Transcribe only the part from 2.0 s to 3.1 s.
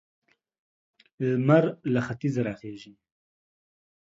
ختيځه را خيژي.